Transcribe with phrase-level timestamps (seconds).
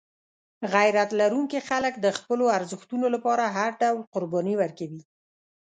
[0.73, 5.01] غیرت لرونکي خلک د خپلو ارزښتونو لپاره هر ډول قرباني ورکوي.